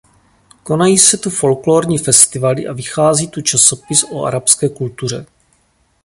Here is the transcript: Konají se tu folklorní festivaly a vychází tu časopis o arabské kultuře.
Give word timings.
Konají 0.63 0.97
se 0.97 1.17
tu 1.17 1.29
folklorní 1.29 1.97
festivaly 1.97 2.67
a 2.67 2.73
vychází 2.73 3.27
tu 3.27 3.41
časopis 3.41 4.03
o 4.11 4.23
arabské 4.25 4.69
kultuře. 4.69 5.25